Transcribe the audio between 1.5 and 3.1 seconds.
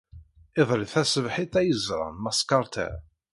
ay ẓran Mass Carter.